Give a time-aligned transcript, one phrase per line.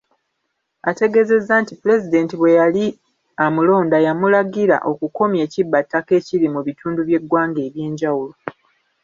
[0.89, 2.85] Ategeezezza nti Pulezidenti bwe yali
[3.45, 8.35] amulonda yamulagira okukomya ekibbattaka ekiri mu bitundu by'eggwanga eby'enjawulo.